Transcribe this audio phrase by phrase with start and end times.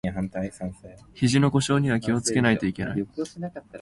[1.13, 3.07] ひじの故障には気をつけないといけない